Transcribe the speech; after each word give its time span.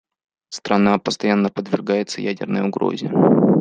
Страна 0.49 0.97
постоянно 0.97 1.49
подвергается 1.49 2.21
ядерной 2.21 2.63
угрозе. 2.67 3.11